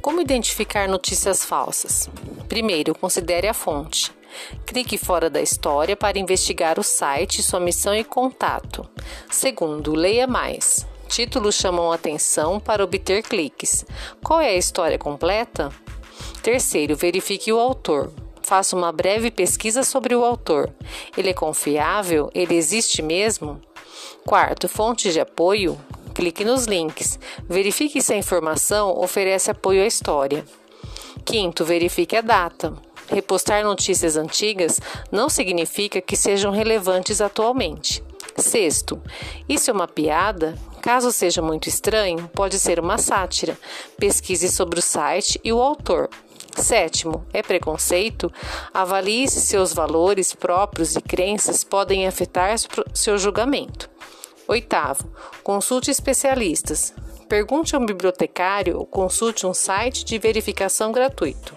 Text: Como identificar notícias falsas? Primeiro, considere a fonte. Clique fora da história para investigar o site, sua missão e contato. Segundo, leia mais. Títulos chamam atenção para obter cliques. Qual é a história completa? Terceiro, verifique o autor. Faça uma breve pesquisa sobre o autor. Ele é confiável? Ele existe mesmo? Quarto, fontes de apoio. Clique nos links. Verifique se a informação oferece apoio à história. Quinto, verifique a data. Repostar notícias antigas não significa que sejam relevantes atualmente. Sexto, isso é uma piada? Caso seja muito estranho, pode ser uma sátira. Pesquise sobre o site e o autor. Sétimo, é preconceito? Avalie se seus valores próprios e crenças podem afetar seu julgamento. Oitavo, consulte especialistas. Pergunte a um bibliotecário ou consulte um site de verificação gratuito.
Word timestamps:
Como 0.00 0.20
identificar 0.20 0.88
notícias 0.88 1.44
falsas? 1.44 2.08
Primeiro, 2.48 2.94
considere 2.94 3.48
a 3.48 3.54
fonte. 3.54 4.12
Clique 4.64 4.96
fora 4.96 5.28
da 5.28 5.40
história 5.40 5.96
para 5.96 6.18
investigar 6.18 6.78
o 6.78 6.84
site, 6.84 7.42
sua 7.42 7.58
missão 7.58 7.94
e 7.94 8.04
contato. 8.04 8.88
Segundo, 9.30 9.94
leia 9.94 10.26
mais. 10.26 10.86
Títulos 11.08 11.56
chamam 11.56 11.90
atenção 11.90 12.60
para 12.60 12.84
obter 12.84 13.22
cliques. 13.22 13.84
Qual 14.22 14.40
é 14.40 14.50
a 14.50 14.56
história 14.56 14.98
completa? 14.98 15.72
Terceiro, 16.42 16.94
verifique 16.94 17.52
o 17.52 17.58
autor. 17.58 18.12
Faça 18.42 18.76
uma 18.76 18.92
breve 18.92 19.30
pesquisa 19.30 19.82
sobre 19.82 20.14
o 20.14 20.24
autor. 20.24 20.72
Ele 21.16 21.30
é 21.30 21.34
confiável? 21.34 22.30
Ele 22.34 22.54
existe 22.54 23.02
mesmo? 23.02 23.60
Quarto, 24.24 24.68
fontes 24.68 25.12
de 25.12 25.20
apoio. 25.20 25.78
Clique 26.18 26.44
nos 26.44 26.64
links. 26.64 27.16
Verifique 27.48 28.02
se 28.02 28.12
a 28.12 28.16
informação 28.16 28.90
oferece 28.98 29.52
apoio 29.52 29.84
à 29.84 29.86
história. 29.86 30.44
Quinto, 31.24 31.64
verifique 31.64 32.16
a 32.16 32.20
data. 32.20 32.74
Repostar 33.08 33.62
notícias 33.62 34.16
antigas 34.16 34.80
não 35.12 35.28
significa 35.28 36.00
que 36.00 36.16
sejam 36.16 36.50
relevantes 36.50 37.20
atualmente. 37.20 38.02
Sexto, 38.36 39.00
isso 39.48 39.70
é 39.70 39.72
uma 39.72 39.86
piada? 39.86 40.58
Caso 40.82 41.12
seja 41.12 41.40
muito 41.40 41.68
estranho, 41.68 42.28
pode 42.34 42.58
ser 42.58 42.80
uma 42.80 42.98
sátira. 42.98 43.56
Pesquise 43.96 44.48
sobre 44.48 44.80
o 44.80 44.82
site 44.82 45.40
e 45.44 45.52
o 45.52 45.62
autor. 45.62 46.10
Sétimo, 46.56 47.24
é 47.32 47.44
preconceito? 47.44 48.28
Avalie 48.74 49.28
se 49.28 49.40
seus 49.40 49.72
valores 49.72 50.34
próprios 50.34 50.96
e 50.96 51.00
crenças 51.00 51.62
podem 51.62 52.08
afetar 52.08 52.56
seu 52.92 53.16
julgamento. 53.16 53.88
Oitavo, 54.50 55.12
consulte 55.44 55.90
especialistas. 55.90 56.94
Pergunte 57.28 57.76
a 57.76 57.78
um 57.78 57.84
bibliotecário 57.84 58.78
ou 58.78 58.86
consulte 58.86 59.46
um 59.46 59.52
site 59.52 60.06
de 60.06 60.18
verificação 60.18 60.90
gratuito. 60.90 61.54